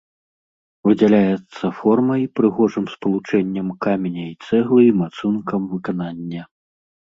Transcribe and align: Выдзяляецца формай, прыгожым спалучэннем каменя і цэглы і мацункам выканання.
Выдзяляецца 0.87 1.65
формай, 1.81 2.23
прыгожым 2.39 2.85
спалучэннем 2.95 3.67
каменя 3.89 4.25
і 4.25 4.33
цэглы 4.49 4.81
і 4.89 4.97
мацункам 5.05 5.71
выканання. 5.77 6.43